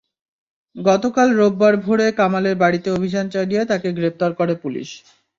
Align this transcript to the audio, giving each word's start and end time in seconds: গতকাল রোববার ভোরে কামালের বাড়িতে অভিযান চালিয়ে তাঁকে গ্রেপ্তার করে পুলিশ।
গতকাল 0.75 1.27
রোববার 1.33 1.73
ভোরে 1.77 2.07
কামালের 2.19 2.55
বাড়িতে 2.55 2.87
অভিযান 2.91 3.25
চালিয়ে 3.29 3.61
তাঁকে 3.65 3.89
গ্রেপ্তার 3.93 4.31
করে 4.33 4.53
পুলিশ। 4.63 4.89